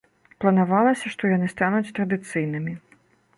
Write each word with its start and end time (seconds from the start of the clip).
Планавалася, 0.45 1.11
што 1.15 1.29
яны 1.35 1.51
стануць 1.53 1.93
традыцыйнымі. 2.01 2.73